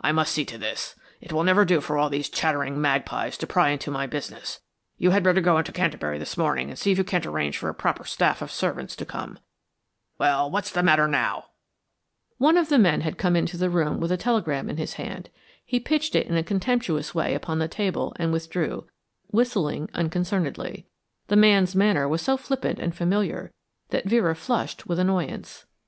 [0.00, 0.96] "I must see to this.
[1.20, 4.58] It will never do for all these chattering magpies to pry into my business.
[4.96, 7.68] You had better go into Canterbury this morning and see if you can't arrange for
[7.68, 9.38] a proper staff of servants to come.
[10.18, 11.50] Well, what's the matter now?"
[12.38, 15.30] One of the men had come into the room with a telegram in his hand.
[15.64, 18.88] He pitched it in a contemptuous way upon the table and withdrew,
[19.28, 20.88] whistling unconcernedly.
[21.28, 23.52] The man's manner was so flippant and familiar
[23.90, 25.66] that Vera flushed with annoyance.